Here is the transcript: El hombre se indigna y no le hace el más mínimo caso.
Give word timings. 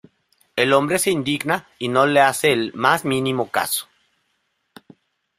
El 0.55 0.73
hombre 0.73 0.97
se 0.97 1.11
indigna 1.11 1.67
y 1.77 1.87
no 1.87 2.07
le 2.07 2.21
hace 2.21 2.51
el 2.51 2.73
más 2.73 3.05
mínimo 3.05 3.49
caso. 3.51 3.87